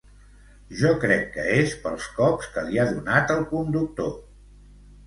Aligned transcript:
Jo 0.79 0.93
crec 1.03 1.27
que 1.35 1.45
és 1.57 1.75
pels 1.85 2.09
cops 2.17 2.51
que 2.57 2.65
li 2.71 2.83
ha 2.85 2.89
donat 2.97 3.39
el 3.39 3.47
conductor 3.55 4.15